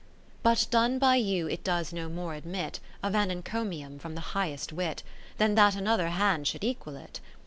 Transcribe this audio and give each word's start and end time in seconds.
V 0.01 0.25
But 0.41 0.65
done 0.71 0.97
by 0.97 1.17
you 1.17 1.45
it 1.47 1.63
does 1.63 1.93
no 1.93 2.09
more 2.09 2.33
admit 2.33 2.79
Of 3.03 3.13
an 3.13 3.29
encomium 3.29 3.99
from 3.99 4.15
the 4.15 4.31
highest 4.33 4.73
wit, 4.73 5.03
Than 5.37 5.53
that 5.53 5.75
another 5.75 6.07
hand 6.09 6.47
should 6.47 6.63
equal 6.63 6.95
it. 6.95 7.19